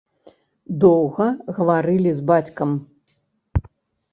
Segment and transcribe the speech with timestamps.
[0.83, 1.27] Доўга
[1.57, 2.69] гаварылі з бацькам.